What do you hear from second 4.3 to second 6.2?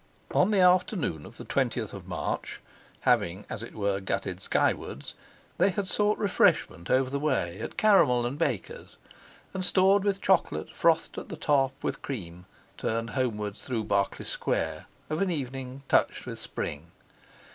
Skywards, they had sought